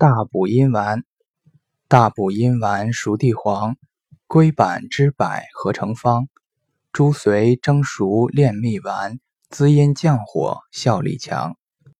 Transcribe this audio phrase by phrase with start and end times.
[0.00, 1.04] 大补阴丸，
[1.86, 3.76] 大补阴丸熟地黄，
[4.26, 6.28] 龟板之柏合成方，
[6.90, 11.58] 猪髓蒸熟炼蜜丸，滋阴降火效力强。